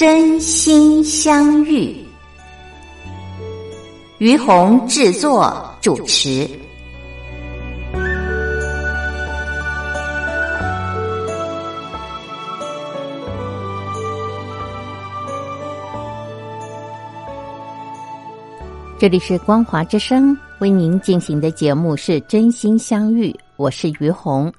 [0.00, 1.94] 真心相遇，
[4.16, 6.48] 于红制作主持。
[18.98, 24.50] 这里是光华之声为您进行的节目是真心相遇，我是于红。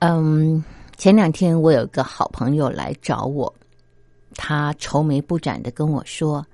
[0.00, 0.64] 嗯，
[0.96, 3.54] 前两天我有个好朋友来找我。
[4.36, 6.44] 他愁眉不展的跟我说：“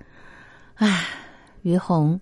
[0.76, 1.06] 唉，
[1.62, 2.20] 于红，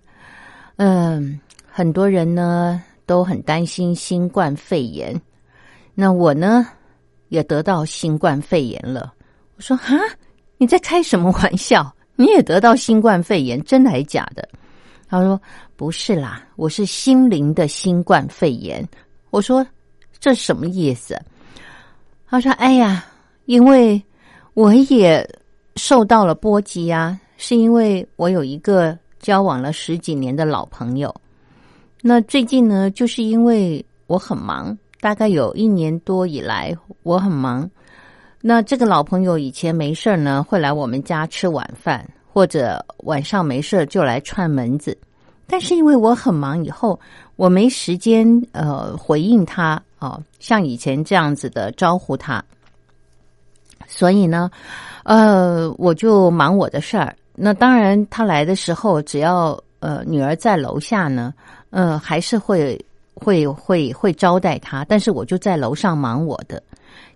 [0.77, 5.19] 嗯，很多人呢都很担心新冠肺炎，
[5.93, 6.67] 那我呢
[7.27, 9.13] 也得到新冠肺炎了。”
[9.57, 9.95] 我说：“哈，
[10.57, 11.93] 你在开什么玩笑？
[12.15, 14.47] 你也得到新冠肺炎，真的还是假的？”
[15.07, 15.41] 他说
[15.75, 18.87] ：“不是啦，我是心灵的新冠肺炎。”
[19.31, 19.65] 我说
[20.19, 21.19] ：“这什么意思？”
[22.29, 23.05] 他说：“哎呀，
[23.45, 24.01] 因为
[24.53, 25.27] 我也。”
[25.79, 31.15] 受到了波及啊，是因为我有一个交往了十几年的老朋友。
[32.01, 37.67] 那最近呢，就是因为我很忙，大概有一年多以来我很忙。
[38.41, 44.97] 那这个老朋友以前没事呢，会来我们家吃晚饭，或者晚上没事就来串门子。
[45.47, 46.99] 但是因为我很忙，以后
[47.37, 52.43] 我没时间呃回应他啊，像以前这样子的招呼他，
[53.87, 54.51] 所以呢。
[55.09, 57.15] 呃，我就忙我的事儿。
[57.33, 61.33] 那当然，他来的时候，只要呃女儿在楼下呢，
[61.71, 62.79] 呃，还是会
[63.15, 64.85] 会会会招待他。
[64.85, 66.61] 但是我就在楼上忙我的。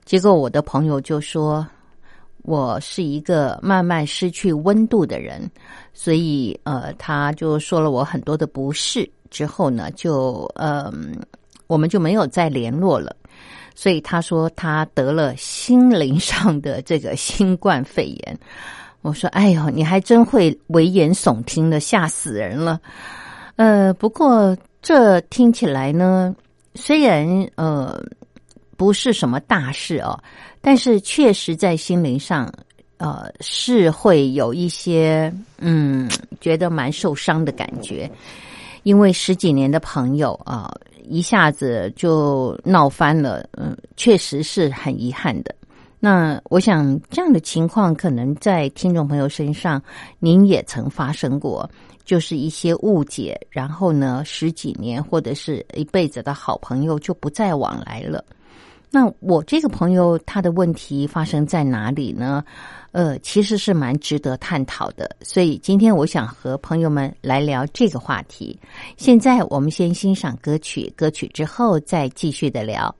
[0.06, 1.64] 结果我的朋友就说，
[2.42, 5.48] 我是一个慢慢失去温度的人，
[5.94, 9.08] 所以呃，他就说了我很多的不是。
[9.30, 11.16] 之后呢，就嗯，
[11.68, 13.16] 我们就没有再联络了。
[13.76, 18.40] 所以他说他得了心灵上的这个新冠肺炎。
[19.04, 22.80] 我说：“哎呦，你还真会危言耸听的，吓死人了。”
[23.58, 26.34] 呃，不过这听起来呢，
[26.74, 28.02] 虽然呃
[28.78, 30.18] 不是什么大事哦，
[30.62, 32.50] 但是确实在心灵上
[32.96, 38.10] 呃是会有一些嗯觉得蛮受伤的感觉，
[38.84, 40.74] 因为十几年的朋友啊。
[41.04, 45.54] 一下子就闹翻了，嗯，确实是很遗憾的。
[46.00, 49.82] 那我想这样的情况可能在听众朋友身上，
[50.20, 51.70] 您也曾发生过，
[52.04, 58.24] 就是一些误解，然后呢，十几年或者是一辈子的好朋友就不再往来了。
[58.94, 62.44] 那我这个朋友他的问题发生在哪里呢？
[62.92, 65.10] 呃，其实是蛮值得探讨的。
[65.22, 68.56] 所以今天我想和朋友们来聊这个话题。
[68.96, 72.96] 现在我们先欣赏歌曲，歌曲之后再继续的聊。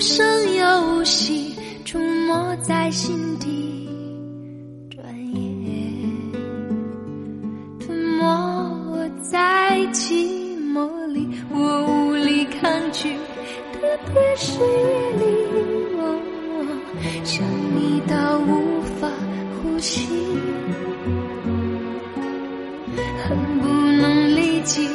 [0.00, 1.54] 无声又无息，
[1.84, 3.86] 出没在心底，
[4.88, 5.04] 转
[5.34, 6.32] 眼
[7.78, 13.14] 吞没在寂寞里，我无力抗拒。
[13.74, 13.80] 特
[14.14, 15.22] 别是夜里，
[15.98, 16.16] 我
[17.22, 17.46] 想
[17.76, 19.06] 你到无法
[19.62, 20.08] 呼吸，
[23.22, 23.68] 恨不
[24.00, 24.88] 能立即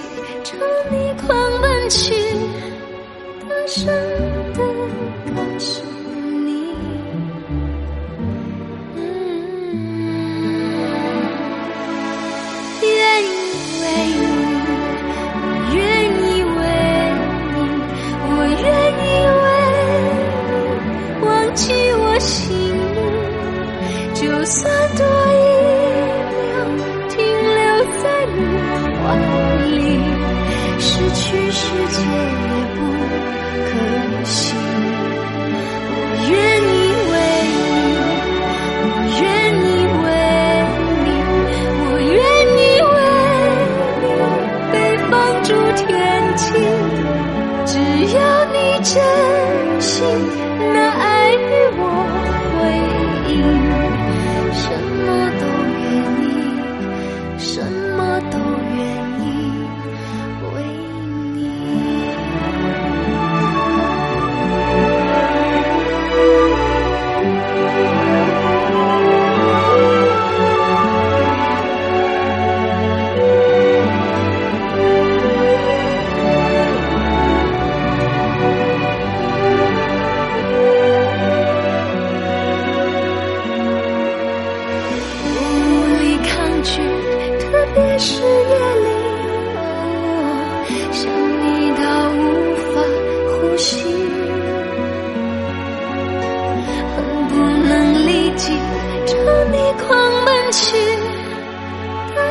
[0.44, 0.58] 朝
[0.90, 2.12] 你狂奔去，
[3.48, 4.25] 大声。
[31.88, 32.45] 就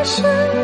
[0.05, 0.64] 生。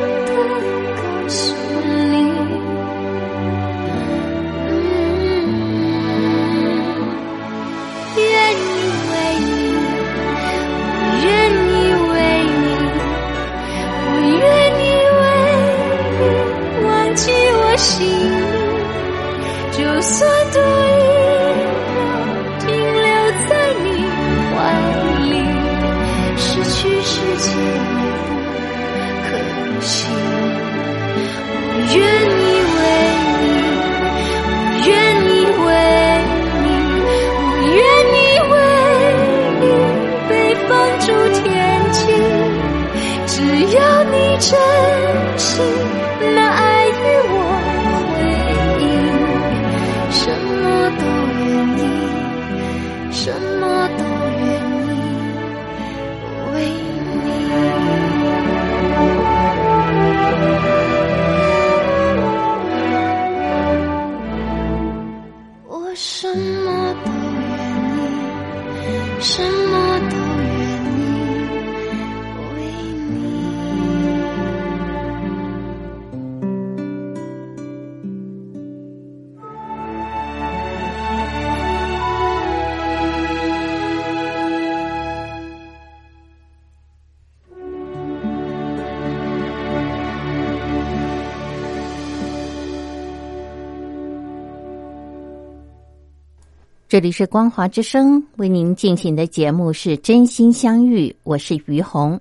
[96.90, 102.20] 这里是光华之声为您进行的节目是真心相遇，我是于红。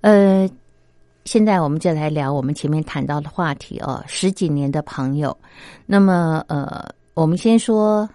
[0.00, 0.50] 呃，
[1.24, 5.38] 现在我们就来聊我们前面谈到的话题哦，十几年的朋友。
[5.86, 6.84] 那么，呃，
[7.14, 8.10] 我们先说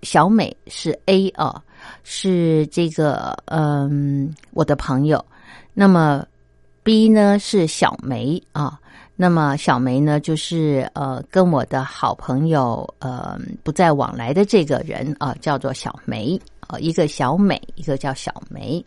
[0.00, 1.60] 小美是 A 哦，
[2.02, 5.22] 是这个嗯我的朋友。
[5.74, 6.24] 那么
[6.82, 8.80] B 呢是小梅啊。
[9.22, 16.36] 那么小梅呢，就是呃，跟我的好朋友呃不再往来的这个人啊，叫做小梅
[16.66, 18.84] 啊，一个小美，一个叫小梅。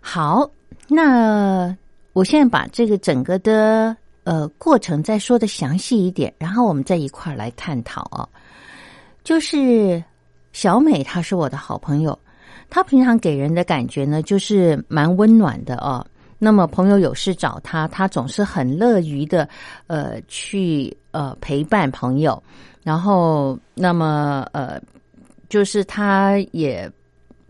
[0.00, 0.50] 好，
[0.88, 1.72] 那
[2.12, 8.28] 我现在把这个整个的呃过程再说的详细一点，然后我们再一块儿来探讨啊。
[9.22, 10.02] 就是
[10.52, 12.18] 小美，她是我的好朋友，
[12.68, 16.04] 她平常给人的感觉呢，就是蛮温暖的哦。
[16.42, 19.46] 那么朋友有事找他，他总是很乐于的，
[19.88, 22.42] 呃，去呃陪伴朋友。
[22.82, 24.80] 然后，那么呃，
[25.50, 26.90] 就是他也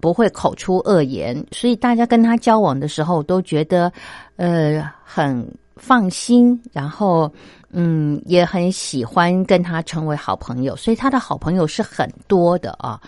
[0.00, 3.92] 不会口出恶言，所以大家跟他交往的时候都觉得
[4.34, 6.60] 呃很放心。
[6.72, 7.32] 然后，
[7.70, 13.00] 嗯，也很喜欢跟他成为好朋友，所以他的好朋友是很多的啊。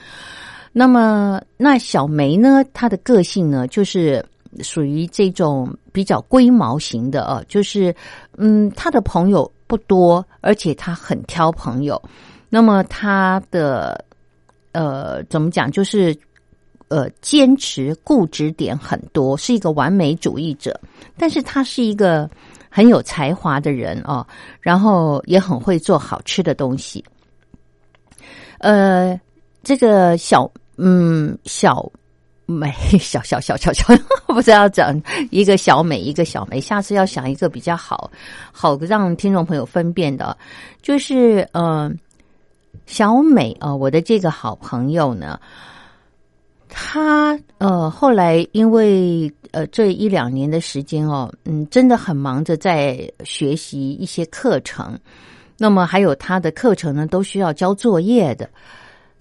[0.73, 2.65] 那么，那小梅呢？
[2.73, 4.25] 她的个性呢，就是。
[4.61, 7.95] 属于这种比较龟毛型的啊，就是
[8.37, 12.01] 嗯，他的朋友不多，而且他很挑朋友。
[12.51, 14.05] 那么他的
[14.73, 15.71] 呃，怎么讲？
[15.71, 16.15] 就是
[16.89, 20.79] 呃，坚持固执点很多，是一个完美主义者。
[21.17, 22.29] 但是他是一个
[22.69, 24.27] 很有才华的人啊，
[24.61, 27.03] 然后也很会做好吃的东西。
[28.59, 29.19] 呃，
[29.63, 31.91] 这个小嗯小。
[32.53, 33.85] 美小小小小小，
[34.27, 38.11] 不知道讲一个小美一个小梅，下次要想一个比较好
[38.53, 40.37] 好让听众朋友分辨的，
[40.83, 41.91] 就是呃
[42.87, 45.41] 小美啊，我的这个好朋友呢，
[46.69, 54.99] 他呃后来因为呃这一两年的时间哦，嗯，真的很忙着在学习一些课程，
[55.59, 58.49] 那么还有他的课程呢都需要交作业的，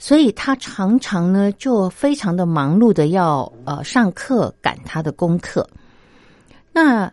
[0.01, 5.69] 所以他常常呢就非常的忙碌的要呃上课赶他的功课。
[6.73, 7.11] 那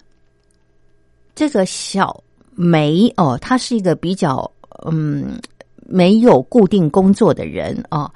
[1.34, 4.50] 这个小梅哦，她是一个比较
[4.86, 5.38] 嗯
[5.86, 8.10] 没有固定工作的人哦，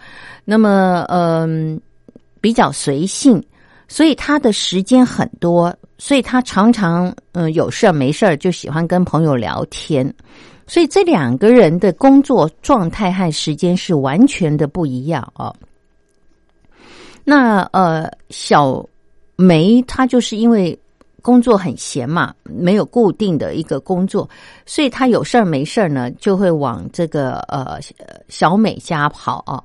[0.46, 1.78] 那么嗯。
[2.42, 3.40] 比较随性，
[3.86, 10.12] 所以他的时间很多，所以他常常嗯有事儿没事儿就喜欢跟朋友聊天，
[10.66, 15.52] 所以这两个人的工作状态和时间是完全的不一样啊。
[17.24, 18.84] 那呃，小
[19.36, 20.78] 梅她就是因为
[21.20, 24.28] 工作很闲嘛，没有固定的一个工作，
[24.66, 27.78] 所以她有事儿没事儿呢就会往这个呃
[28.28, 29.62] 小美家跑啊。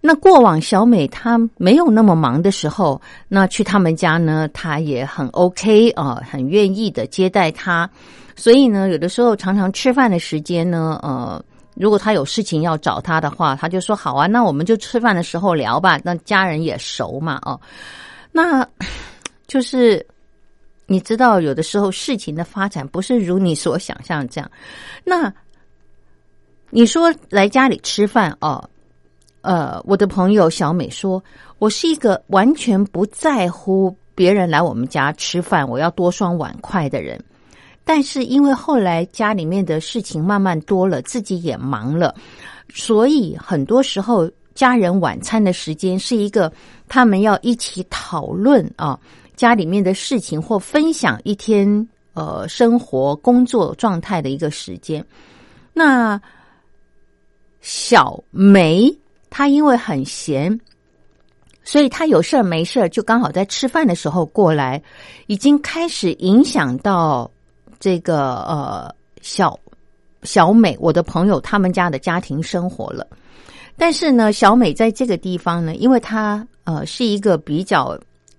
[0.00, 7.88] 那过往小美她没有那么忙的时候，那去他们家呢，她也很 OK 啊，很愿意的接待他。
[8.36, 11.42] 所以呢，有的时候常常吃饭的时间呢，呃，
[11.74, 15.98] 如果他有事情要找他的话，他就说好啊，那我们就吃饭的时候聊吧。
[16.04, 17.58] 那家人也熟嘛，哦，
[18.30, 18.64] 那
[19.48, 20.06] 就是
[20.86, 24.50] 你知道，有的时候事情的发展不是如你所想象这样。
[25.02, 25.32] 那
[26.68, 28.62] 你说来家里吃饭哦。
[29.40, 31.22] 呃，我的朋友小美说，
[31.60, 37.16] 我是一个完全不在乎别人来我们家吃饭，我要多双碗筷的人。
[37.86, 42.14] 但是因为后来家里面的事情慢慢多了，自己也忙了，
[42.68, 46.52] 所以很多时候家人晚餐的时间是一个
[46.88, 48.98] 他们要一起讨论啊
[49.36, 55.02] 家里面的事情或分享一天呃生活工作状态的一个时间。
[55.72, 56.20] 那
[57.62, 58.92] 小梅。
[59.28, 60.58] 她因为很闲，
[61.62, 64.82] 所以他有事儿没事儿就刚好在吃饭的时候过来，
[65.26, 67.30] 已经开始影响到
[67.78, 69.58] 这个呃小
[70.22, 73.06] 小美我的朋友他们家的家庭生活了。
[73.76, 77.98] 但是呢，小美在这个地方呢，因为她呃是一个比较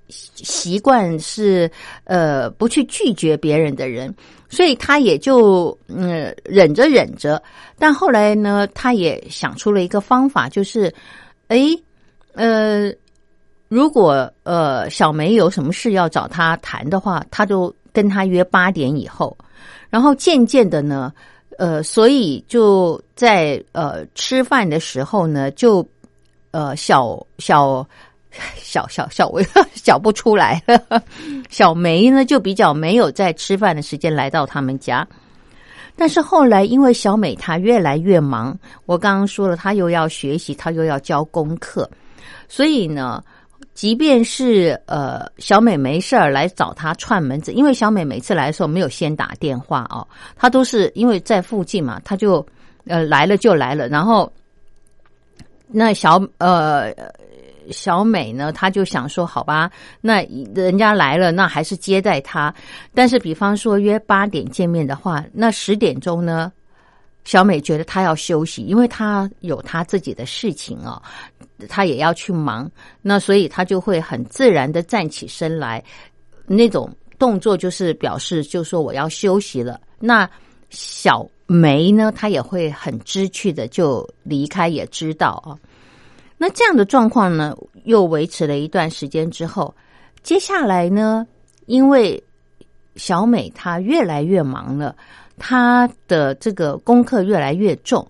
[0.10, 1.70] 习惯是
[2.06, 4.12] 呃不去拒绝别人的人，
[4.50, 7.42] 所以她也就嗯忍着忍着。
[7.78, 10.92] 但后来呢，她也想出了一个方法，就是，
[11.50, 11.68] 哎，
[12.34, 12.92] 呃，
[13.68, 19.36] 如果呃小梅有什么事要找他谈的话，他就跟他约八点以后。
[19.90, 21.12] 然后渐渐的呢，
[21.58, 25.84] 呃，所以就在呃吃饭的时候呢，就
[26.52, 27.84] 呃小小
[28.56, 29.42] 小小小我
[29.74, 30.62] 小不出来，
[31.50, 35.08] 小梅呢就比较没有在吃饭的时间来到他们家。
[35.96, 41.90] 但是后来，因为小美她越来越忙，我刚刚说了，她又要学习，她又要教功课，
[42.48, 43.24] 所以呢，
[43.78, 50.02] 即便是呃小美没事儿来找他串门子，因为小美每次来的时候没有先打电话哦，
[50.36, 52.44] 她都是因为在附近嘛，她就
[52.88, 54.34] 呃来了就来了，然后
[55.68, 56.92] 那小呃。
[57.70, 59.70] 小美呢，她就想说，好吧，
[60.00, 60.24] 那
[60.56, 62.54] 人家来了，那还是接待他。
[62.94, 66.50] 但是，比方说约八点见面的话，那十点钟呢，
[67.28, 71.02] 小美觉得她要休息，因为她有她自己的事情哦，
[71.68, 72.72] 她也要去忙。
[73.02, 75.84] 那所以她就会很自然的站起身来，
[76.46, 79.78] 那种动作就是表示，就说我要休息了。
[80.00, 80.30] 那
[80.70, 85.52] 小梅呢，她也会很知趣的就离开，也知道啊。
[86.38, 87.54] 那这样的状况呢，
[87.84, 89.76] 又维持了一段时间之后，
[90.24, 91.28] 接下来呢，
[91.66, 92.24] 因为
[92.96, 94.96] 小美她越来越忙了，
[95.38, 98.06] 他的这个功课越来越重，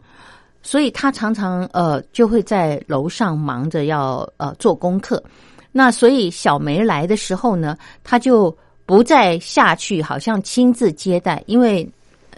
[0.62, 5.24] 所以他常常呃就会在楼上忙着要呃做功课。
[5.72, 8.56] 那所以小梅来的时候呢，他就
[8.86, 11.88] 不再下去，好像亲自接待，因为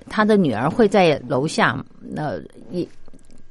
[0.10, 1.78] 他的女儿会在楼下，
[2.16, 2.40] 呃
[2.72, 2.88] 也。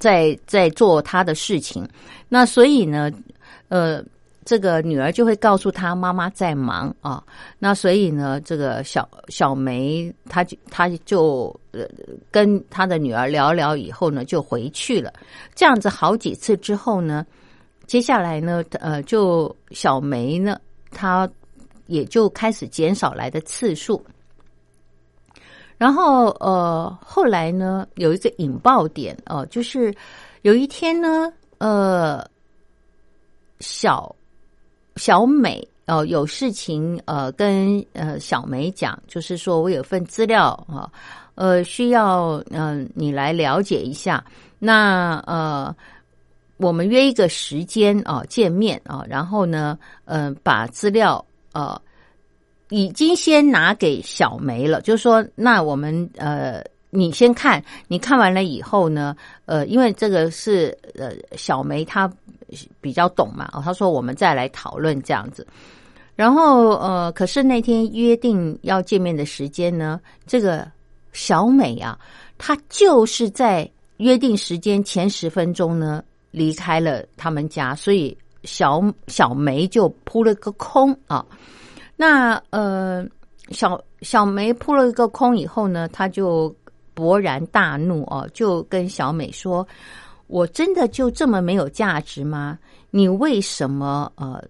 [0.01, 1.85] 在在做他的事情，
[2.29, 3.11] 那所以呢，
[3.67, 4.01] 呃，
[4.49, 7.23] 这个女儿就会告诉她妈妈在忙啊。
[7.59, 11.87] 那所以呢，这个小小梅，她就她就呃
[12.31, 15.13] 跟她的女儿聊聊以后呢，就回去了。
[15.55, 17.27] 这样子好几次之后呢，
[17.87, 20.59] 接下来呢，呃，就小梅呢，
[20.91, 21.29] 她
[21.89, 24.03] 也就开始减少来的次数。
[25.77, 29.95] 然后，呃，后来呢，有一个引爆点哦，就是
[30.41, 32.27] 有一天呢，呃，
[33.61, 34.17] 小
[34.99, 40.91] 小美哦有事情呃跟呃小梅讲，就是说我有份资料啊，
[41.37, 44.23] 呃需要嗯你来了解一下。
[44.59, 45.75] 那呃
[46.59, 51.81] 我们约一个时间啊见面啊，然后呢，嗯、把资料呃
[52.69, 56.63] 已经先拿给小梅了，就是说，那我们呃。
[56.91, 59.15] 你先看，你看完了以后呢，
[59.45, 62.11] 呃，因为这个是呃小梅她
[62.81, 65.47] 比较懂嘛，哦，他说我们再来讨论这样子。
[66.15, 70.69] 然后呃，可是那天约定要见面的时间呢，这个
[71.13, 71.99] 小美啊，
[72.37, 81.25] 她就是在约定时间前十分钟呢离开了他们家，所以小小梅就扑了个空啊。
[81.97, 83.07] 那呃，
[83.51, 86.55] 小小梅扑了一个空以后呢，她就
[86.97, 89.67] 勃然大怒哦，就跟小美说
[90.29, 92.59] ：“我真的就这么没有价值吗？
[92.91, 94.43] 你为什么呃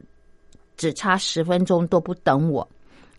[0.76, 2.68] 只差十分钟都不等我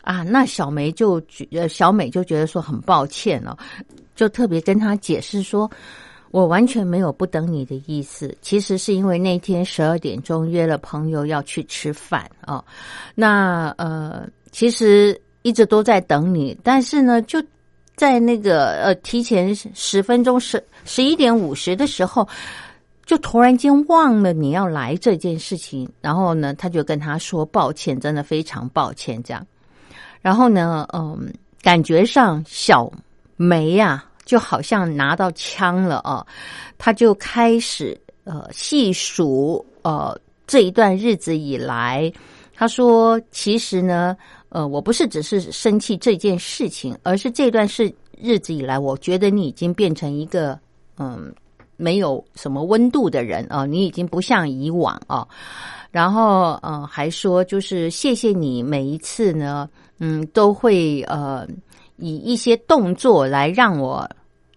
[0.01, 3.57] 啊？”那小梅就觉呃小美就觉得说很抱歉哦，
[4.15, 5.69] 就特别跟她解释说
[6.31, 12.63] ：“我完全没有不等你的意思，其实是因为那天十二点钟约了朋友要去吃饭哦。
[13.15, 17.43] 那呃，其实一直都在等你，但是呢，就。”
[17.99, 22.25] 在那个呃，提前十分钟十十一点五十的时候，
[23.05, 29.45] 就突然间忘了你要来这件事情，然后呢，他就跟他说抱歉，真的非常抱歉这样。
[30.21, 31.29] 然后呢，嗯，
[31.61, 32.89] 感觉上小
[33.35, 36.25] 梅呀，就好像拿到枪了啊，
[36.77, 42.09] 他就开始呃细数呃这一段日子以来，
[42.55, 44.15] 他说其实呢。
[44.49, 50.59] 呃，我不是只是生气这件事情，而是这段是日子以来，我觉得你已经变成一个
[50.97, 51.31] 嗯
[51.77, 55.27] 没有什么温度的人啊，你已经不像以往啊。
[55.91, 61.47] 然后呃，还说就是谢谢你每一次呢，嗯，都会呃
[61.97, 64.09] 以一些动作来让我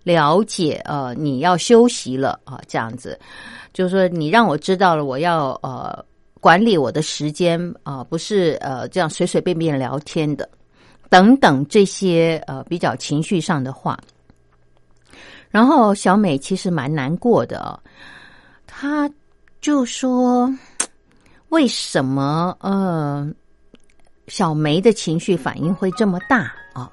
[0.02, 3.18] 了解呃你要休息了啊，这样子，
[3.74, 6.02] 就是说你让我知道了我要呃。
[6.42, 10.48] 管理我的时间啊，不是呃这样随随便便聊天的，
[11.09, 13.96] 等等这些呃比较情绪上的话。
[15.50, 17.81] 然后小美其实蛮难过的，
[18.66, 19.09] 她
[19.61, 20.52] 就说
[21.50, 23.31] ：“为什么呃
[24.26, 26.90] 小梅的情绪反应会这么大啊？”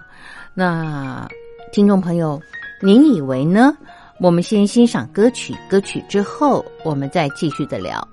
[0.53, 1.27] 那
[1.71, 2.39] 听众朋友，
[2.83, 3.75] 您以为呢？
[4.19, 8.07] 我们先欣赏歌曲，歌曲之后我们再继续的聊。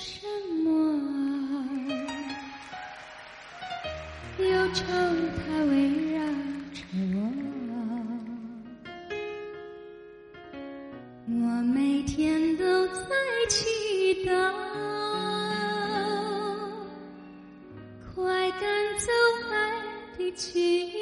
[0.00, 0.24] 什
[0.62, 0.68] 么，
[4.38, 5.72] 忧愁它围
[6.12, 6.16] 绕
[6.72, 6.78] 着
[7.14, 7.16] 我。
[11.26, 11.34] 我
[11.74, 13.02] 每天都在
[13.48, 14.30] 祈祷，
[18.14, 18.60] 快赶
[18.98, 19.10] 走
[19.50, 19.52] 爱
[20.16, 20.46] 的寂
[20.92, 20.97] 寞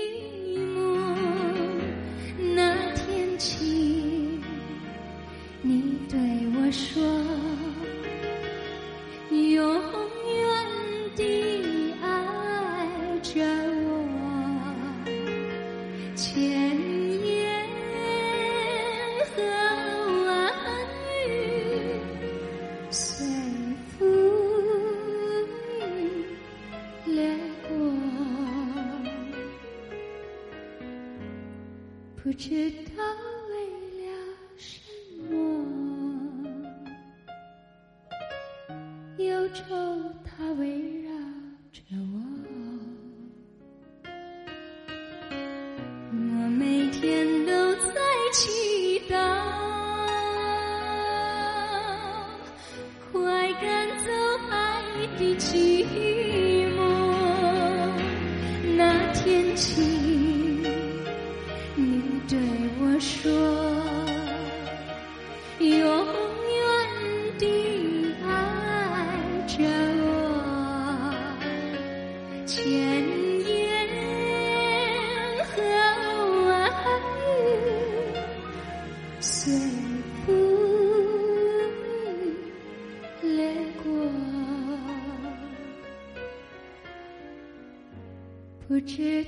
[88.77, 89.25] 不知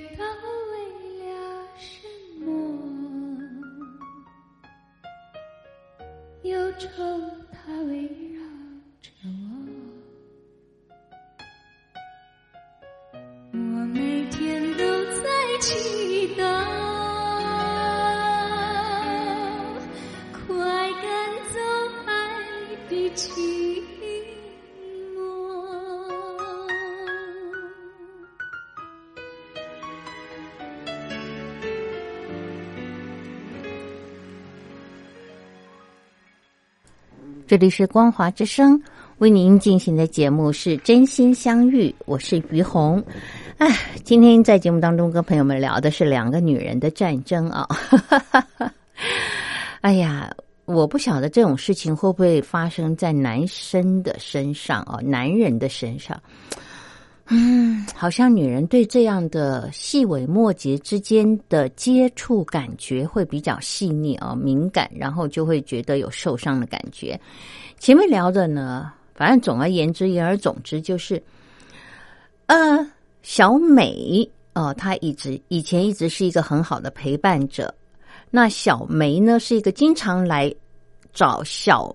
[37.48, 38.78] 这里是光华之声，
[39.20, 43.02] 为您进行的节目是真心相遇，我是于红。
[43.56, 47.66] 哎，今天在节目当中跟朋友们聊的是两个女人的战争啊。
[49.80, 50.30] 哎呀，
[50.66, 56.20] 我不晓得这种事情会不会发生在男生的身上哦，男人的身上。
[57.30, 67.20] 嗯，好像女人对这样的细微末节之间的接触感觉会比较细腻啊，敏感，然后就会觉得有受伤的感觉。
[67.78, 71.22] 前面聊的呢，反正总而言之，言而总之就是，
[72.46, 72.90] 呃，
[73.22, 77.74] 小美哦，她一直以前一直是一个很好的陪伴者。
[78.30, 80.50] 那小梅呢，是一个经常来
[81.12, 81.94] 找小。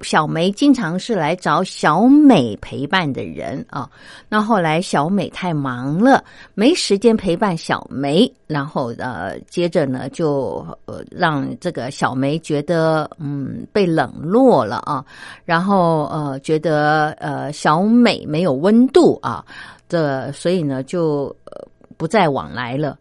[0.00, 3.90] 小梅经常是来找小美陪伴的人啊。
[4.28, 6.22] 那后来小美太忙了，
[6.54, 15.04] 没时间陪伴小梅，然后呃，接着呢就呃让这个小梅觉得嗯被冷落了啊，
[15.44, 19.44] 然后呃觉得呃小美没有温度啊，
[19.88, 21.34] 这所以呢就
[21.96, 22.96] 不再往来了。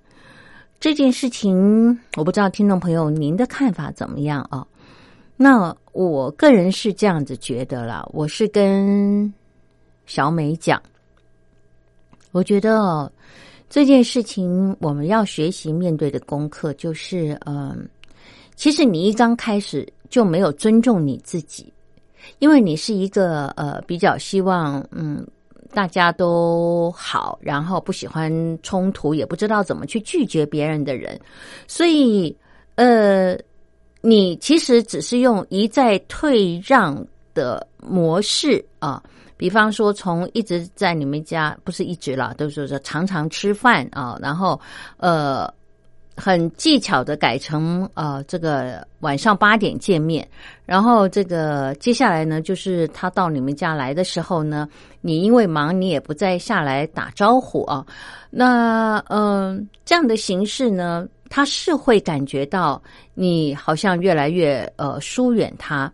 [0.80, 4.66] 这件事情我不知道听众朋友您的看法怎么样啊？
[5.40, 9.32] 那我个人是这样子觉得啦，我是跟
[10.08, 10.82] 小美讲，
[12.32, 13.12] 我觉得
[13.70, 17.88] 这件事情我们要学习面对的功课就是，嗯，
[18.56, 21.72] 其实你一刚开始就没有尊重你自己，
[22.40, 25.24] 因为你是一个呃比较希望嗯
[25.72, 28.32] 大家都好，然后不喜欢
[28.64, 31.20] 冲突，也不知道怎么去拒绝别人的人，
[31.68, 32.36] 所以
[32.74, 33.38] 呃。
[34.08, 39.04] 你其实只是用一再退让的模式啊，
[39.36, 44.58] 比方说从一直在你们家，不是一直了，都是说常常吃饭啊，然后
[44.96, 45.54] 呃
[46.16, 50.26] 很技巧的改成呃这个晚上八点见面，
[50.66, 54.70] 然后这个接下来呢，就是他到你们家来的时候呢，
[55.02, 57.86] 你因为忙，你也不再下来打招呼啊，
[58.30, 61.06] 那嗯这样的形式呢？
[61.30, 62.82] 他是会感觉到
[63.14, 65.92] 你好像越来越呃疏远他，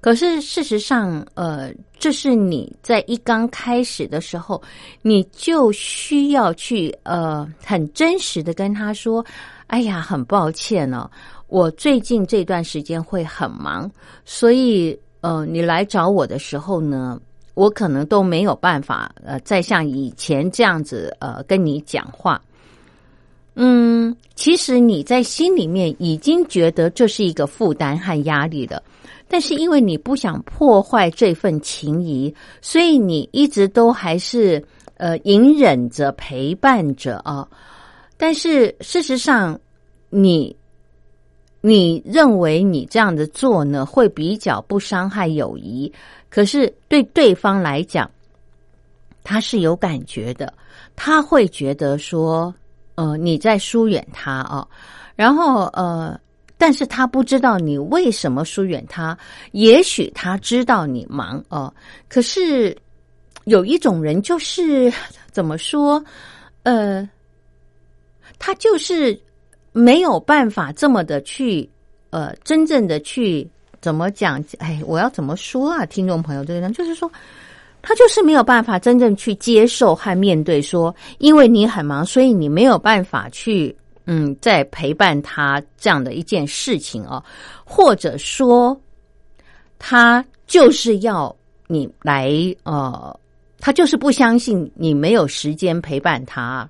[0.00, 4.62] 可是事实上，呃，这是你在一刚开始的时候，
[5.02, 9.24] 你就需要去呃很真实的跟他说
[9.66, 11.10] ：“哎呀，很抱歉呢，
[11.48, 13.90] 我最近这段时间会很忙，
[14.24, 17.20] 所以呃，你来找我的时候呢，
[17.54, 22.40] 我可能都没有办法呃再像以前这样子呃跟你讲话。”
[23.58, 28.82] 嗯，其实你在心里面已经觉得这是一个负担和压力了，
[29.28, 34.62] 但是因为你不想破坏这份情谊，所以你一直都还是
[34.98, 37.48] 呃隐忍着陪伴着啊。
[38.18, 39.58] 但是事实上，
[40.10, 40.54] 你
[41.62, 45.90] 你认为你这样的做呢，会比较不伤害友谊，
[46.28, 48.10] 可是对对方来讲，
[49.24, 50.52] 他是有感觉的，
[50.94, 52.54] 他会觉得说。
[52.96, 54.66] 呃，你在疏远他啊，
[55.14, 56.18] 然后呃，
[56.58, 59.16] 但是他不知道你为什么疏远他。
[59.52, 61.72] 也许他知道你忙哦，
[62.08, 62.76] 可是
[63.44, 64.92] 有一种人就是
[65.30, 66.02] 怎么说？
[66.64, 67.08] 呃，
[68.38, 69.18] 他就是
[69.72, 71.70] 没有办法这么的去
[72.10, 73.48] 呃，真正的去
[73.80, 74.42] 怎么讲？
[74.58, 75.86] 哎，我要怎么说啊？
[75.86, 77.10] 听众朋友，这个人就是说。
[77.88, 83.72] 他就是没有办法真正去接受和面对，说因为你很忙，所以你没有办法去
[84.06, 87.22] 嗯在陪伴他这样的一件事情哦，
[87.64, 88.76] 或者说
[89.78, 91.32] 他就是要
[91.68, 92.28] 你来
[92.64, 93.16] 呃，
[93.60, 96.68] 他就是不相信你没有时间陪伴他，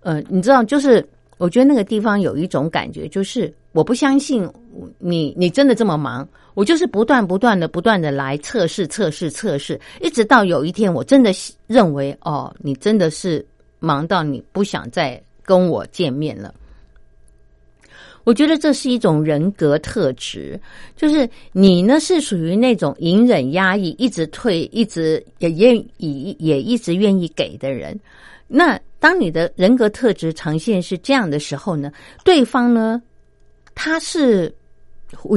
[0.00, 4.44] 呃，你知道，就是我觉得那个地方有一种感觉，就是我不相信
[4.98, 6.28] 你，你真的这么忙。
[6.58, 11.30] 我就是不断不断的不断的来测试测试测试，一直到有一天我真的
[11.68, 13.46] 认为哦，你真的是
[13.78, 16.52] 忙到你不想再跟我见面了。
[18.24, 20.60] 我觉得这是一种人格特质，
[20.96, 27.96] 就是你呢是属于那种隐忍压抑、一直退、一直也愿意也一直愿意给的人。
[28.48, 31.92] 那当你的人格特质呈现是这样的时候呢，
[32.24, 33.00] 对方呢
[33.76, 34.52] 他是。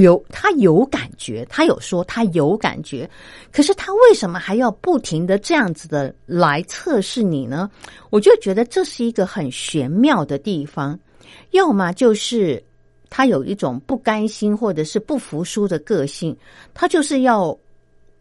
[0.01, 3.10] 有他有感觉，他有说他有感觉，
[3.51, 7.69] 可是他为什么还要不停的这样子的来测试你呢？
[8.10, 10.99] 我就觉得这是一个很玄妙的地方。
[11.51, 12.62] 要么就是
[13.10, 16.36] 他有一种不甘心或者是不服输的个性，
[16.73, 17.57] 他就是要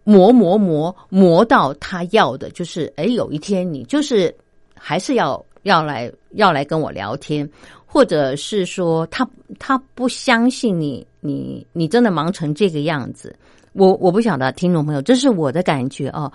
[0.04, 4.34] 磨磨磨磨到他要的，就是哎，有一天你就是
[4.74, 7.48] 还是要要来要来跟我聊天。
[7.92, 13.34] 或者是说他他不相信你，你你真的忙成这个样子，
[13.72, 16.32] 我我不晓得听众朋友，这是我的感觉哦。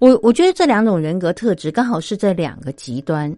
[0.00, 3.32] 我我觉得这两种人格特质刚好是这两个极端。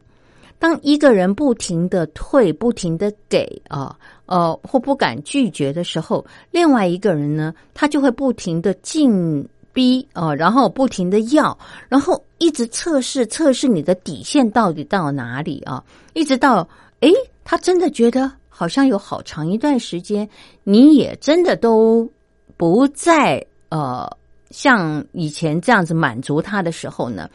[0.59, 3.97] 当一个人不停的退、不停的给啊，
[4.27, 11.57] 呃，或不敢拒绝的时候，另外一个人呢，他就会不停的进逼啊，然后不停的要，
[11.89, 16.69] 然后一直测试测试你的底线到底到哪里啊，一直到
[17.01, 17.13] 诶，
[17.45, 20.29] 他真的觉得好像有好长一段时间，
[20.65, 22.11] 你也真的都
[22.57, 24.11] 不再呃
[24.51, 27.29] 像以前这样子满足他的时候呢，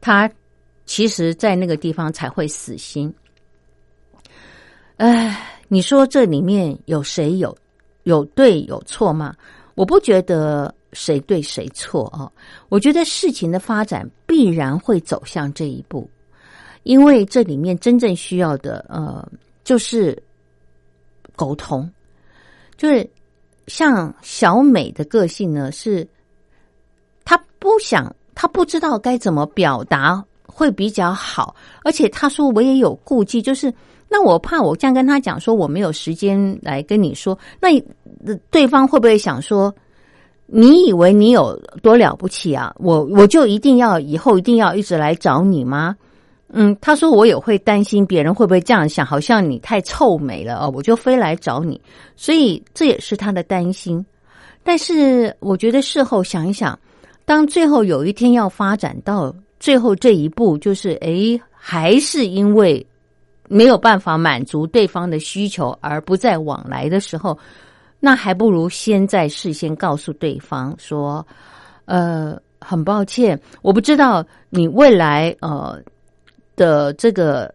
[0.00, 0.30] 他。
[0.90, 3.12] 其实，在那个地方才会死心。
[4.96, 7.54] 哎，你说这里面有谁有
[8.04, 9.36] 有对有错吗？
[9.74, 12.32] 我不觉得谁对谁错啊。
[12.70, 16.08] 我觉得事情的发展必然会走向这一步，
[16.88, 19.22] 因为这里面真正需要的呃，
[19.62, 20.16] 就是
[21.36, 21.88] 沟通。
[22.78, 23.08] 就是
[23.66, 26.08] 像小美的个性呢，是
[27.26, 30.24] 她不想，她不知道该怎么表达。
[30.50, 33.72] 会比较好，而且他说我也有顾忌，就是
[34.08, 37.80] 那我怕我这样跟他讲说我没有时间来跟你说，那
[38.50, 39.72] 对方会不会想说
[40.46, 42.74] 你以为你有多了不起啊？
[42.78, 45.94] 我我就一定要以后一定要一直来找你吗？
[46.50, 51.80] 嗯，他说我也会担心别人会不会这样想，好像你太臭美了哦，我就非来找你，
[52.16, 54.04] 所以这也是他的担心。
[54.62, 56.78] 但是我觉得事后想一想，
[57.24, 59.34] 当最后有一天要发展到。
[59.60, 62.86] 最后这一步就是，哎，还是因为
[63.48, 67.36] 没有办法满足对方的需求而不再往来的时候，
[67.98, 71.26] 那还不如先在事先告诉对方说，
[71.86, 75.76] 呃，很抱歉，我不知道你未来呃
[76.58, 77.50] 的这个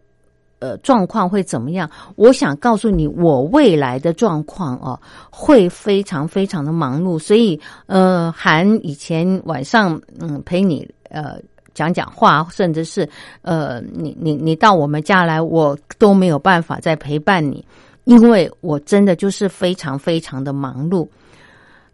[0.58, 1.88] 呃状况会怎么样。
[2.16, 4.98] 我想告诉你，我未来的状况哦，
[5.30, 11.38] 会非常非常的忙碌，所以呃，含以前晚上嗯陪你呃。
[11.74, 13.08] 讲讲话，甚至是
[13.42, 17.66] 呃，你你你到我们家来，我都没有办法再陪伴你，
[18.04, 21.04] 因为我真的就是非常非常的忙碌。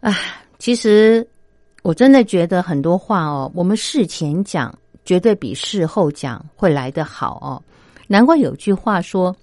[0.01, 0.15] 唉，
[0.59, 1.27] 其实
[1.81, 4.71] 我真的觉得很多话哦，我们事前讲
[5.05, 7.61] 绝对比事后讲会来得好哦。
[8.07, 9.35] 难怪有句话说，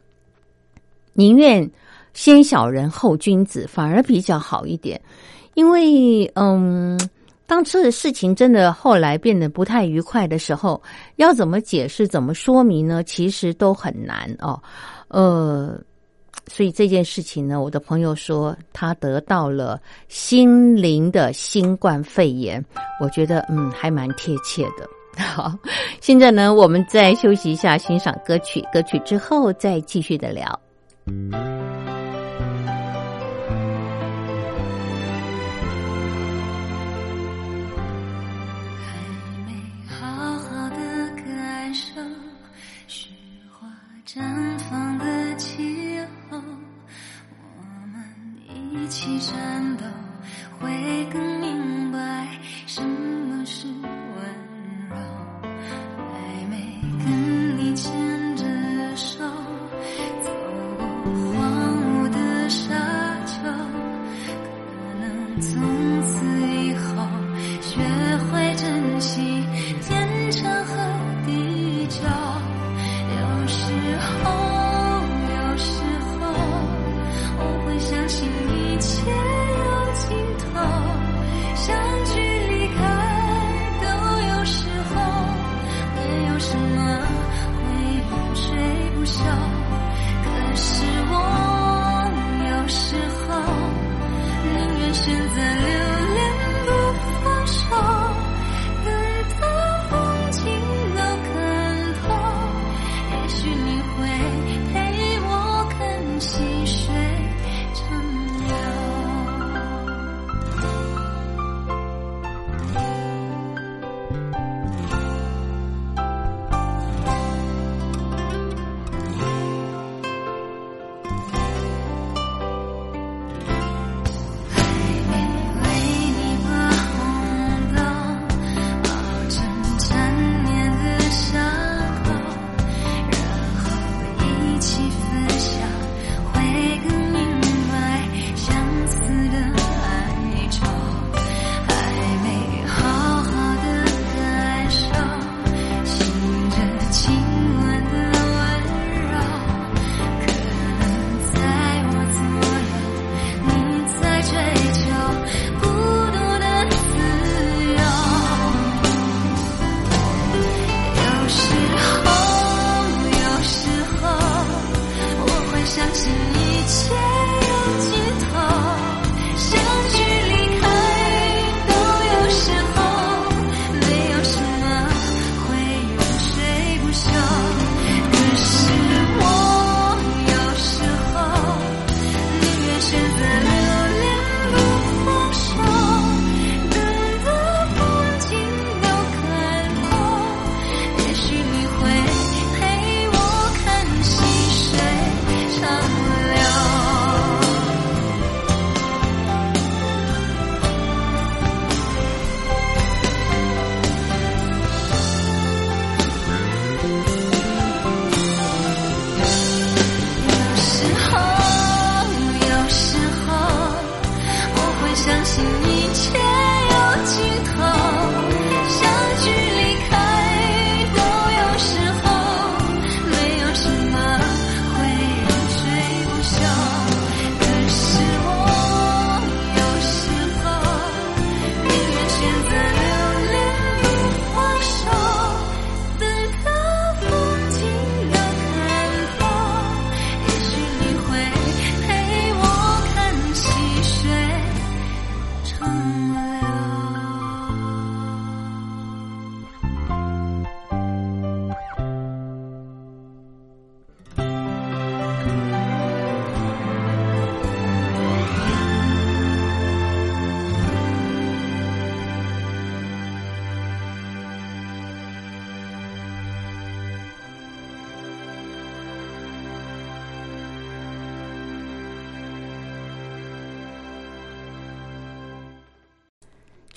[1.13, 1.71] 宁愿
[2.15, 5.01] 先小人后君子，反而比较好一点，
[5.55, 6.99] 因为嗯。
[7.49, 10.83] 当这事情真的后来变得不太愉快的时候，
[11.17, 13.03] 要怎么解释、怎么说明呢？
[13.03, 14.63] 其实都很难哦。
[15.09, 15.81] 呃，
[16.47, 22.63] 所以这件事情呢，我的朋友说他得到了心灵的新冠肺炎，
[23.01, 24.87] 我觉得嗯，还蛮贴切的。
[25.19, 25.53] 好，
[26.01, 30.61] 现在呢，我们再休息一下，欣赏歌曲，歌曲之后再继续的聊。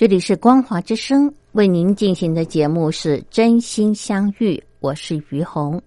[0.02, 5.80] 这里是光华之声为您进行的节目是真心相遇，我是于红。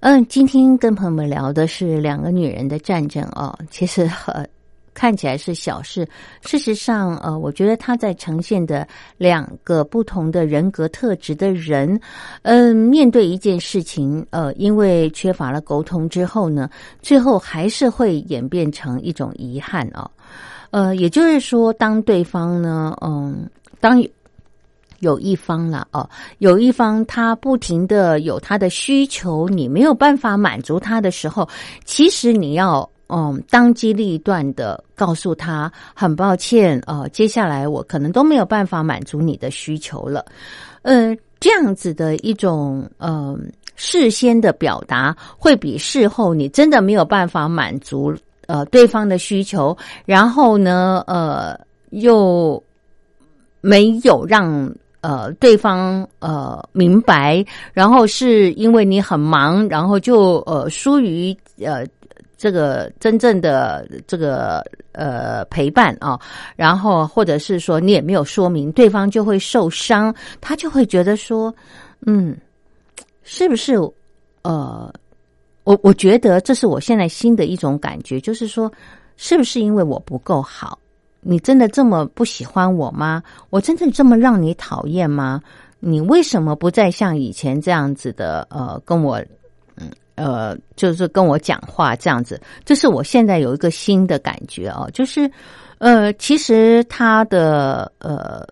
[0.00, 4.44] 嗯，今天跟朋友们聊的是两个女人的战争哦，其实呃
[4.92, 6.04] 看起来是小事，
[6.42, 8.84] 事实上呃，我觉得她在呈现的
[9.16, 12.00] 两个不同的人格特质的人，
[12.42, 16.68] 嗯，面对一件事情，呃，因为缺乏了沟通之后呢，
[17.00, 20.10] 最后还是会演变成一种遗憾哦。
[20.70, 23.48] 呃，也就是说，当对方呢，嗯，
[23.80, 24.02] 当
[25.00, 31.48] 有一方了哦，有一方他不停的有他的需求，你没有办法满足他的时候，
[31.84, 40.24] 其实你要嗯当机立断的告诉他，很抱歉，呃，接下来我可能都没有办法满足你的需求了，
[40.82, 48.14] 呃，这样子的一种嗯事先的表达，会比事后你真的没有办法满足。
[48.50, 51.56] 呃，对方的需求，然后呢，呃，
[51.90, 52.60] 又
[53.60, 61.32] 没有让呃对方呃明白，然后是因为你很忙，然后就呃疏于
[61.64, 61.86] 呃
[62.36, 66.18] 这个真正的这个呃陪伴啊，
[66.56, 71.54] 然后或者是说你也没有说明，对方就会受伤，他就会觉得说，
[72.04, 72.36] 嗯，
[73.22, 73.76] 是不是
[74.42, 74.92] 呃？
[75.70, 78.68] 我我觉得这是我现在新的一种感觉，就是说，
[79.16, 80.76] 是不是因为我不够好？
[81.20, 83.22] 你真的这么不喜欢我吗？
[83.50, 85.40] 我真的这么让你讨厌吗？
[85.78, 89.16] 你为什么不再像以前这样子的呃跟我
[89.76, 92.40] 嗯呃就是跟我讲话这样子？
[92.64, 95.30] 这是我现在有一个新的感觉哦，就是
[95.78, 98.44] 呃其实他的呃。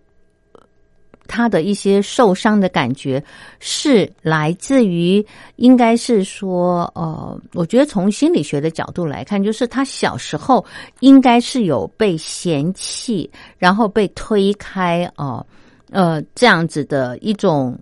[1.29, 3.23] 他的一些受伤的感觉
[3.61, 5.25] 是来自于，
[5.55, 10.65] 应该是说，呃，我觉得从心理学的角度来看，就是他小时候
[10.99, 15.47] 应该是有被嫌弃，然后被推开，哦，
[15.91, 17.79] 呃，这样子的一种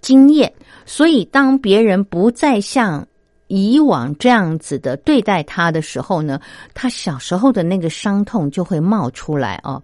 [0.00, 0.52] 经验。
[0.86, 3.06] 所以，当别人不再像
[3.46, 6.40] 以往这样子的对待他的时候呢，
[6.74, 9.82] 他小时候的那个伤痛就会冒出来哦。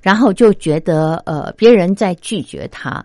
[0.00, 3.04] 然后就觉得呃，别人在拒绝他。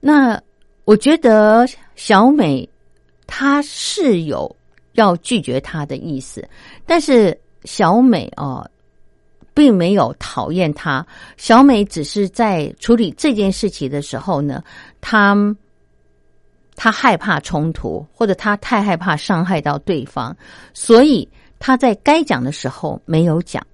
[0.00, 0.40] 那
[0.84, 1.66] 我觉得
[1.96, 2.68] 小美
[3.26, 4.54] 她是有
[4.92, 6.48] 要拒绝他的意思，
[6.86, 8.68] 但是小美哦，
[9.52, 11.04] 并没有讨厌他。
[11.36, 14.62] 小美只是在处理这件事情的时候呢，
[15.00, 15.36] 她
[16.76, 20.36] 她害怕冲突，或者她太害怕伤害到对方，
[20.72, 23.66] 所以她在该讲的时候没有讲。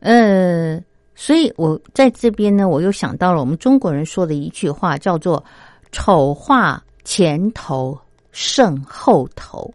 [0.00, 0.80] 呃。
[1.14, 5.42] 所以我在这边呢，我又想到了我们中国人说的一句话，叫做
[5.92, 7.98] “丑话前头
[8.32, 9.72] 胜后头”。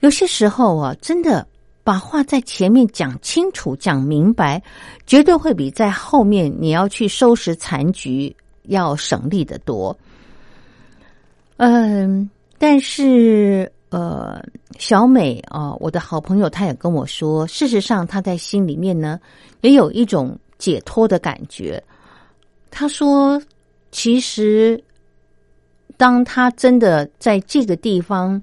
[0.00, 1.46] 有些时候啊，真的
[1.84, 4.62] 把话在前面讲清楚、讲明白，
[5.06, 9.96] 绝对会比在后面你要去收拾残局要省力的多。
[11.56, 13.70] 嗯，但是。
[13.92, 14.42] 呃，
[14.78, 19.20] 小美啊，我的好朋友，她也跟我说，事实上，她在心里面呢，
[19.60, 21.82] 也有一种解脱的感觉。
[22.70, 23.38] 她说，
[23.90, 24.82] 其实，
[25.98, 28.42] 当她真的在这个地方，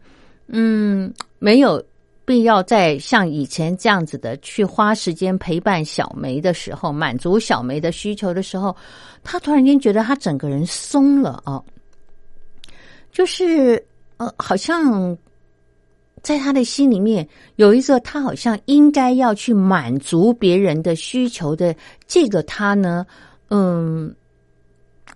[0.50, 1.84] 嗯，没有
[2.26, 8.76] 必要再像以前这样子的去花时间陪伴小梅的时候，满足小梅的需求的时候，
[9.24, 11.60] 她突然间觉得她整个人松了啊，
[13.12, 13.84] 就是
[14.18, 15.18] 呃，好像。
[16.22, 21.76] 在他的心里面有一个，他好像应该要去满足别人的需求的
[22.08, 23.06] 这个他呢，
[23.50, 24.14] 嗯，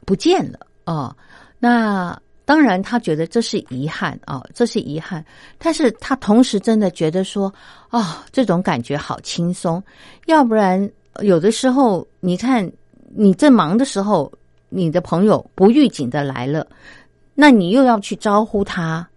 [0.06, 1.16] 不见了哦。
[1.60, 5.24] 那当然，他觉得这是遗憾啊，这是遗憾。
[5.58, 7.54] 但是他同时真的觉得说，
[7.90, 9.82] 哦，这种感觉好轻松。
[10.26, 10.90] 要不然，
[11.22, 12.70] 有的时候，你看
[13.16, 14.32] 你正忙的时候，
[14.68, 16.68] 你的朋友不预警的来了，
[17.34, 19.08] 那你又要去招呼他。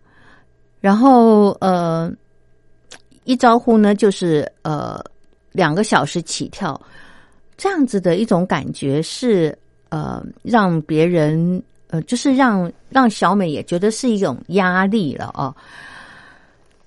[0.81, 2.13] 然后呃，
[3.25, 5.03] 一招呼呢，就是呃
[5.53, 6.81] 两个小时起跳，
[7.57, 9.57] 这样子的一种感觉是
[9.89, 15.55] 呃让别人呃就是让让小美也觉得是一种压力了哦。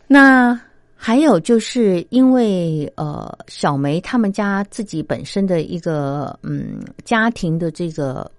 [0.08, 0.60] 那
[0.96, 8.30] 还有就是因为呃小梅他们家自己本身的一个嗯家庭的这个。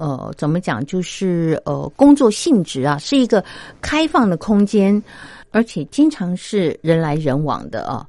[0.00, 0.84] 呃，怎么讲？
[0.86, 3.44] 就是呃，工作性质啊，是一个
[3.82, 5.00] 开放的空间，
[5.50, 8.08] 而且经常是人来人往的啊。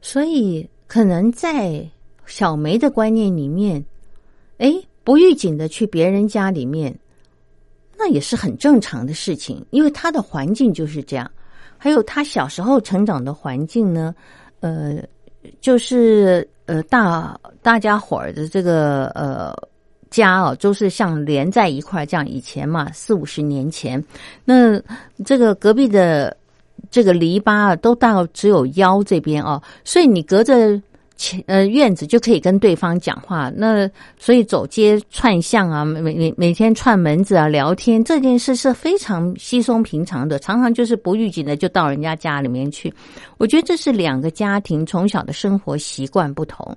[0.00, 1.84] 所以，可能在
[2.26, 3.84] 小梅的观念里面，
[4.58, 4.72] 哎，
[5.02, 6.96] 不预警的去别人家里面，
[7.98, 11.28] 那也是很正常的事情，因为他的环境就是这样。
[11.76, 14.14] 还有他小时候成长的环境呢，
[14.60, 15.02] 呃，
[15.60, 19.52] 就是呃大大家伙儿的这个呃
[20.10, 22.26] 家哦，都是像连在一块这样。
[22.28, 24.02] 以前嘛，四五十年前，
[24.44, 24.80] 那
[25.24, 26.36] 这个隔壁的
[26.90, 30.80] 这个篱笆啊，都到只有腰这边哦，所以你隔着。
[31.20, 33.90] 前呃院子就可以跟对方讲话，那
[34.20, 42.94] 所以走街串巷啊，每每每天串门子啊，聊天这件事是非常稀松平常的，常常就是不预警的就到人家家里面去。
[43.36, 46.72] 我觉得这是两个家庭从小的生活习惯不同，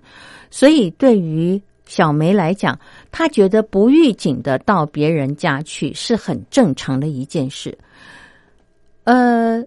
[0.50, 1.62] 所以对于
[1.94, 2.80] 小梅来讲，
[3.12, 7.78] 她觉得不预警的到别人家去是很正常的一件事。
[9.04, 9.62] 呃，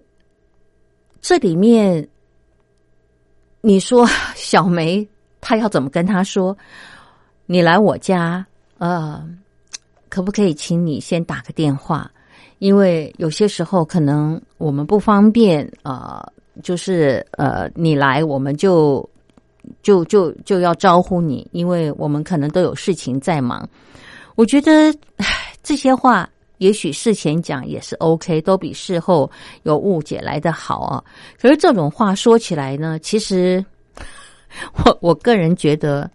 [1.20, 2.08] 这里面。
[3.60, 5.06] 你说小梅
[5.38, 6.56] 她要怎么跟他说？
[7.44, 8.46] 你来我家，
[8.78, 9.22] 呃，
[10.08, 12.10] 可不可以请你先打个电话？
[12.58, 16.22] 因为有些时候可能我们不方便，呃，
[16.62, 19.06] 就是呃，你来我们就
[19.82, 23.68] 就就就要招呼你，因为我们可能都有事情在忙。
[24.34, 24.94] 我觉得
[25.62, 29.30] 这些话也许事前讲也是 OK，都比事后
[29.62, 31.04] 有误解来的好啊。
[31.40, 33.64] 可是这种话说起来呢，其实
[34.84, 36.10] 我我个人觉得，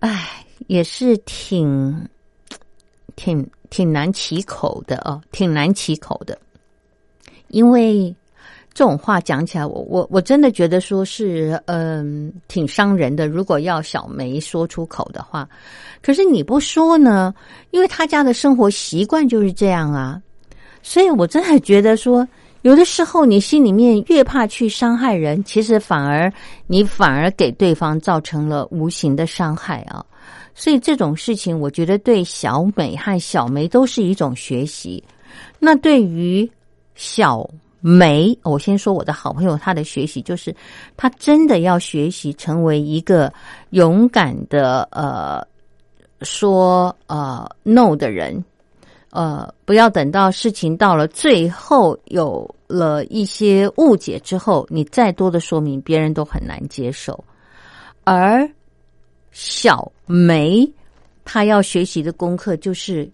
[0.00, 2.08] 哎，也是挺
[3.16, 6.38] 挺挺难启口的哦，挺难启口的。
[7.48, 8.14] 因为
[8.74, 13.28] 这种话讲起来，我我我真的觉得说是嗯，挺伤人的。
[13.28, 15.48] 如果要小梅说出口的话，
[16.02, 17.32] 可是你不说呢？
[17.70, 20.20] 因为他家的生活习惯就是这样啊，
[20.82, 22.26] 所以我真的觉得说。
[22.62, 26.32] 有的时候，你心里面越怕去伤害人，其实反而
[26.66, 30.02] 你反而给对方造成了无形的伤害啊！
[30.54, 35.04] 所以这种事情，我觉得对小美和小梅都是一种学习。
[35.58, 36.50] 那对于
[36.94, 37.46] 小
[37.86, 40.56] 梅，我先说我的好朋友，他的学习就是
[40.96, 43.30] 他真的要学习成为一个
[43.70, 45.46] 勇敢的呃
[46.22, 48.42] 说呃 no 的人。
[49.10, 57.22] 呃，不要等到事情到了最后有了一些误解之后，你再多的说明，别人都很难接受。
[58.02, 58.48] 而
[59.30, 60.68] 小梅，
[61.22, 63.08] 她要学习的功课就是，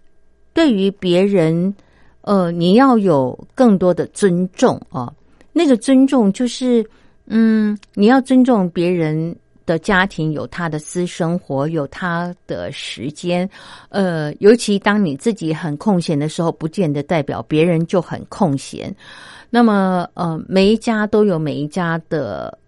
[0.54, 1.74] 对于别人，
[2.22, 5.12] 呃，你要有更多的尊重啊。
[5.52, 6.84] 那个尊重就是，
[7.26, 9.36] 嗯，你要尊重别人。
[9.66, 13.48] 的家庭有他的私生活，有他的时间，
[13.90, 18.92] 呃，尤其当你自己很空闲的时候，不见得代表别人就很空闲。
[19.48, 22.58] 那么，呃，每一家都有每一家的，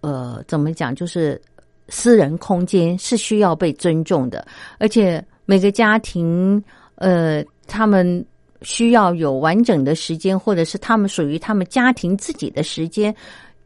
[0.00, 1.40] 呃，怎么讲，就是
[1.88, 4.44] 私人空间是需要被尊重的，
[4.78, 6.60] 而且每个家庭，
[6.96, 8.24] 呃，他们
[8.62, 13.14] 需要有完整的时间，或者是他们属于他们家庭自己的时间。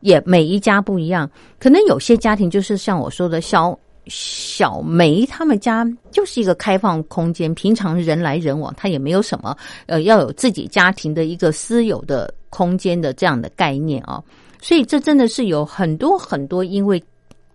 [0.00, 1.28] 也每一家不一样，
[1.58, 14.22] 可能有些家庭就是像我说的，小小梅他们家就是一个开放空间，平常人来人往，他也没有什么呃要有自己家庭的一个私有的空间的这样的概念啊，
[14.60, 17.02] 所以这真的是有很多很多因为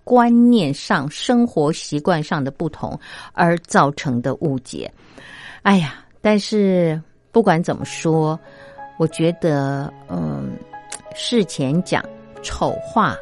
[0.03, 2.99] 观念上、生活习惯上的不同
[3.33, 4.91] 而造成的误解。
[5.61, 6.99] 哎呀，但是
[7.32, 8.39] 不管怎么说，
[8.97, 10.51] 我觉得嗯，
[11.15, 12.03] 事前讲。
[12.43, 13.15] 丑话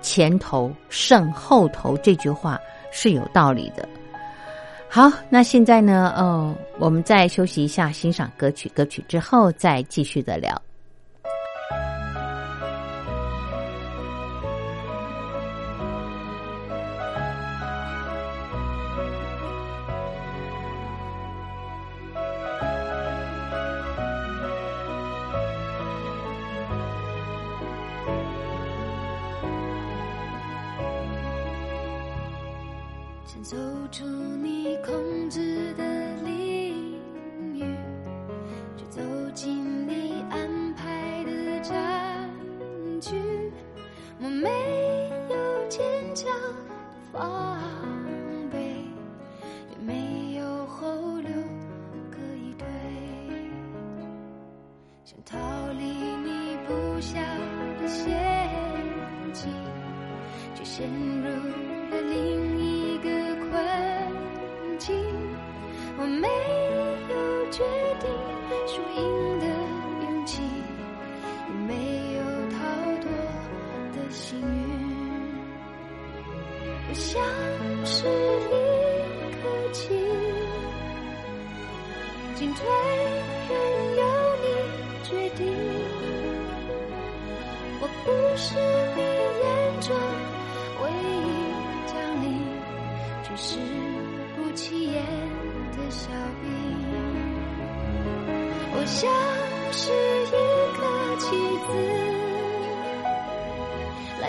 [0.00, 2.58] 前头胜后头这句话
[2.90, 3.88] 是有道理的。
[4.88, 6.12] 好，那现在呢？
[6.16, 10.60] 哦，我们再休息一下，欣赏歌曲，歌曲之后再继续的聊。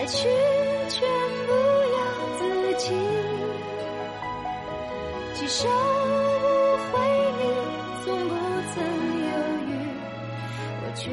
[0.04, 0.28] 来去
[0.90, 1.00] 全
[1.46, 1.98] 不由
[2.36, 2.42] 自
[2.76, 2.92] 己，
[5.32, 6.44] 既收不
[6.92, 7.00] 回
[7.38, 7.42] 你，
[8.04, 8.34] 从不
[8.74, 8.76] 曾
[9.24, 9.32] 犹
[9.64, 9.72] 豫，
[10.82, 11.08] 我却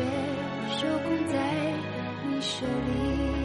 [0.75, 1.33] 受控在
[2.27, 3.40] 你手里。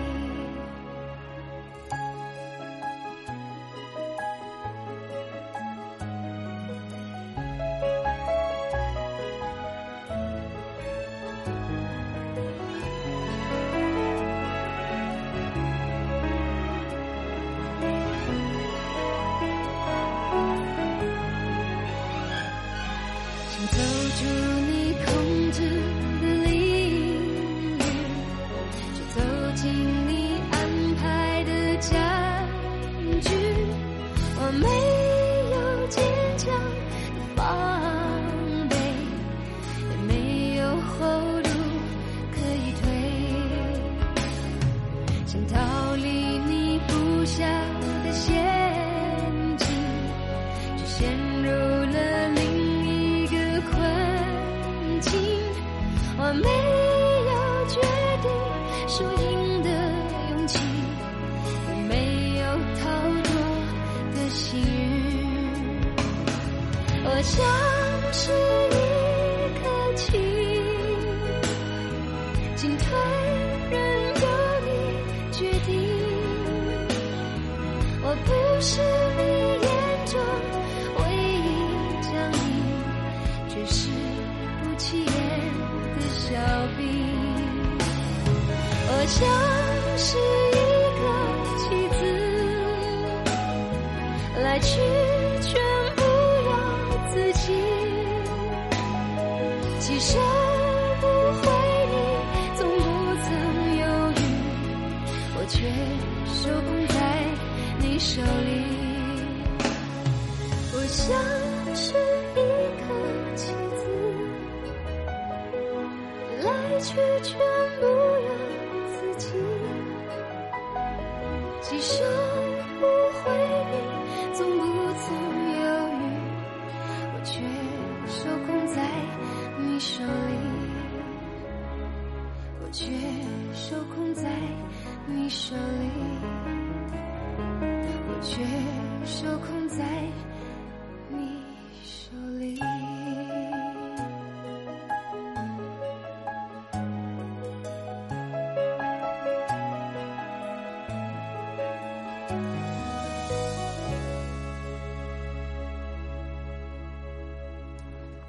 [89.07, 89.56] 想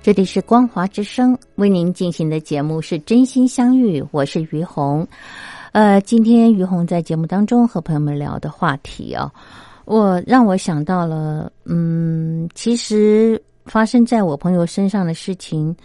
[0.07, 5.05] 这里是光华之声为您进行的节目是真心相遇，我是于红。
[5.73, 9.29] 呃，今天于红在节目当中和朋友们聊的话题啊，
[9.83, 15.75] 我让我想到了，嗯，其实发生在我朋友身上的事情，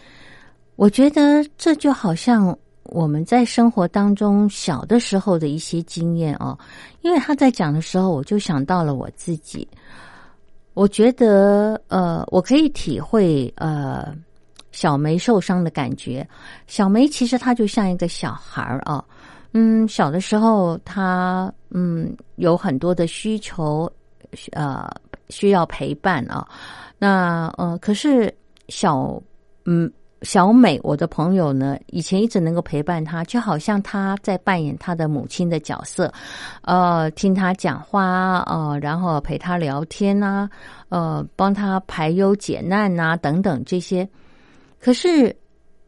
[0.77, 6.57] 我觉得这就好像我们在生活当中小的时候的一些经验哦，
[7.01, 9.67] 因为他在讲的时候，我就想到了我自己。
[10.75, 14.15] 我觉得，呃，我可以体会，呃，
[14.71, 16.27] 小梅受伤的感觉。
[16.67, 19.05] 小梅其实她就像一个小孩儿啊，
[19.53, 23.91] 嗯，小的时候她嗯有很多的需求，
[24.53, 24.89] 呃，
[25.29, 26.47] 需要陪伴啊。
[26.99, 28.33] 那呃，可是
[28.69, 29.21] 小
[29.67, 29.93] 嗯
[30.23, 36.13] 小美，我的朋友呢，以前一直能够陪伴她，就好像她在扮演她的母亲的角色，
[36.63, 40.49] 呃，听她讲话呃，然后陪她聊天呐、
[40.89, 44.09] 呃，帮她排忧解难呐、等等这些。
[44.81, 45.35] 可是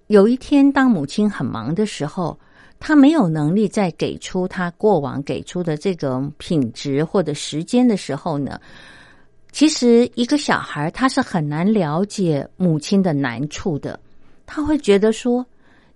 [0.08, 2.36] 有一天，当母亲很忙的时候，
[2.80, 8.60] 她没有能力再给出她过往给出的这种品质或者时间的时候呢，
[9.52, 13.98] 其实一个小孩他是很难了解母亲的难处的。
[14.46, 15.44] 他会觉得说，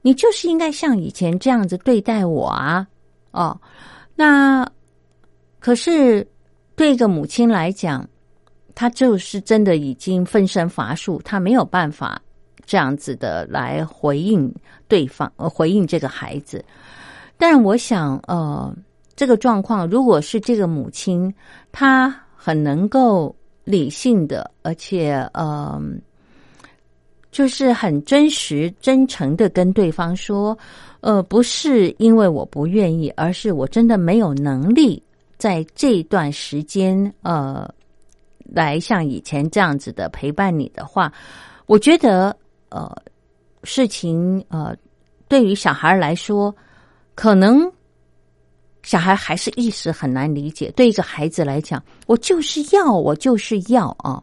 [0.03, 2.87] 你就是应该像以前这样子对待我啊，
[3.31, 3.61] 哦，
[4.15, 4.67] 那
[5.59, 6.27] 可是
[6.75, 8.09] 对一个母亲来讲，
[8.75, 12.21] 她就是真的已经分身乏术，她没有办法
[12.65, 14.53] 这样子的来回应
[14.87, 16.65] 对方，呃，回应这个孩子。
[17.37, 18.75] 但我想，呃，
[19.15, 21.33] 这个状况如果是这个母亲，
[21.71, 23.35] 她很能够
[23.65, 25.81] 理性的，而且，呃。
[27.31, 30.57] 就是很真实、真诚的跟对方说，
[31.01, 35.03] 呃，不是因为我不愿意，而是我真的没有能力
[35.37, 37.69] 在这段时间呃，
[38.45, 41.13] 来像以前这样子的陪伴你的话，
[41.67, 42.35] 我觉得
[42.71, 42.91] 呃，
[43.63, 44.75] 事情呃，
[45.29, 46.55] 对于小孩来说，
[47.15, 47.71] 可能
[48.83, 50.73] 小孩还是一时很难理解。
[50.75, 54.23] 对一个孩子来讲，我就是要，我就是要啊。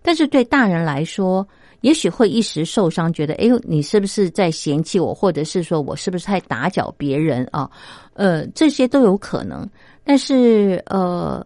[0.00, 1.46] 但是对大人来说，
[1.82, 7.70] 也许会一时受伤，觉得哎呦，你是不是在嫌弃我，或者是说我是不是在打搅别人啊？
[8.14, 9.68] 呃，这些都有可能。
[10.02, 11.44] 但是呃，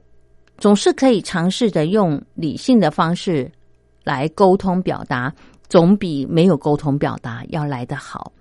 [0.59, 3.51] 总是可以尝试着用理性的方式
[4.05, 5.33] 来沟通表达，
[5.69, 8.33] 总比没有沟通表达要来得好。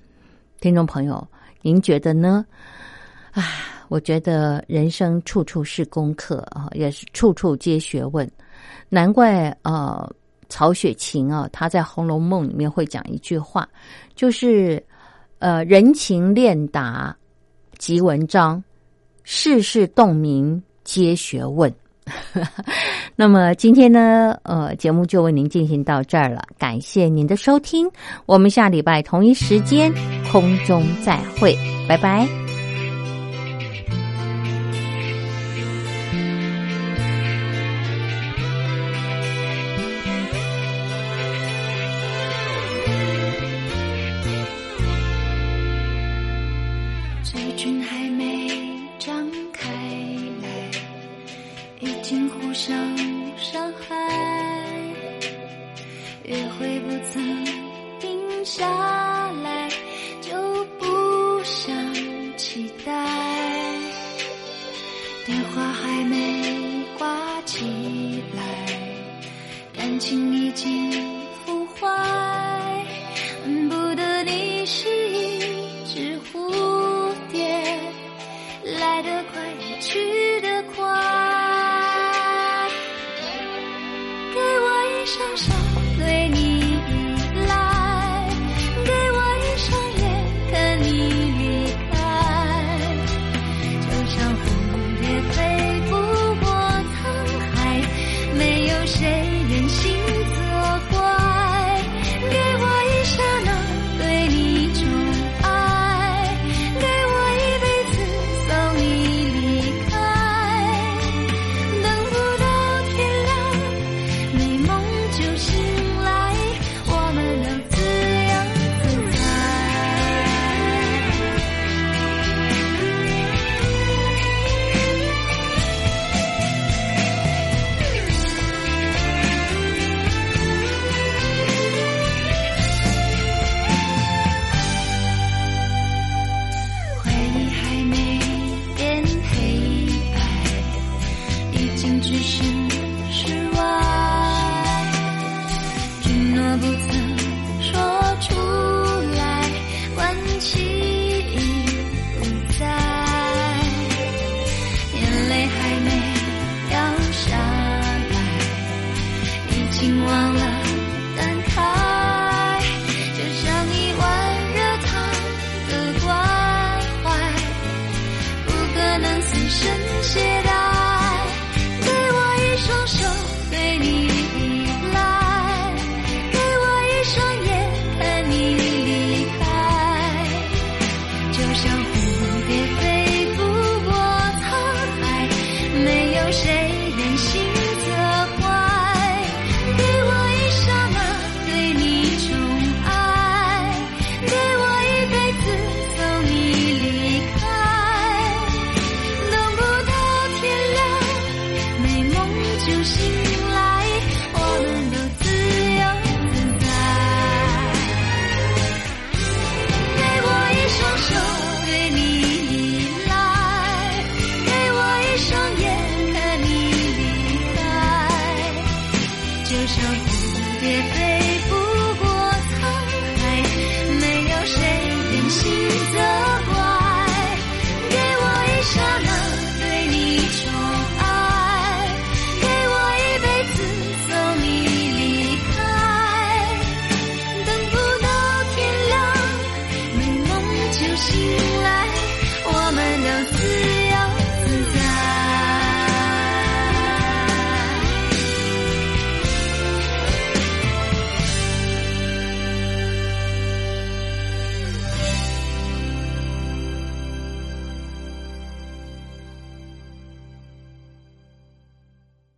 [0.60, 1.26] 听众朋友，
[1.62, 2.46] 您觉得呢？
[3.32, 3.44] 啊，
[3.88, 8.30] 我觉得人生处处是功课啊，也是处处皆学问。
[8.90, 10.10] 难怪呃，
[10.50, 13.68] 曹雪芹啊，他在《红楼梦》里面会讲一句话，
[14.16, 14.84] 就是
[15.38, 17.16] 呃，人情练达
[17.78, 18.62] 即文章，
[19.24, 21.74] 世事洞明皆学问。
[23.16, 27.88] 那么今天呢，呃，节目就为您进行到这儿了，感谢您的收听，
[28.26, 29.94] 我们下礼拜同一时间
[30.32, 31.56] 空中再会，
[31.88, 32.49] 拜拜。
[67.60, 68.42] 起来，
[69.76, 70.39] 感情